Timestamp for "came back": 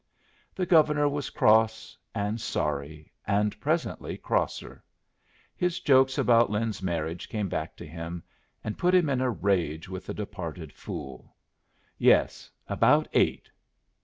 7.29-7.75